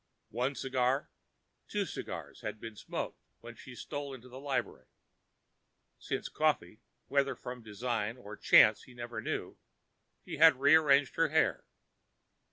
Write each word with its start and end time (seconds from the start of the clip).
One 0.31 0.55
cigar—two 0.55 1.85
cigars 1.85 2.41
had 2.41 2.59
been 2.59 2.75
smoked 2.75 3.21
when 3.41 3.53
she 3.53 3.75
stole 3.75 4.15
into 4.15 4.29
the 4.29 4.39
library. 4.39 4.87
Since 5.99 6.27
coffee 6.27 6.81
(whether 7.07 7.35
from 7.35 7.61
design 7.61 8.17
or 8.17 8.35
chance 8.35 8.81
he 8.85 8.95
never 8.95 9.21
knew), 9.21 9.59
she 10.25 10.37
had 10.37 10.55
rearranged 10.59 11.17
her 11.17 11.29
hair. 11.29 11.65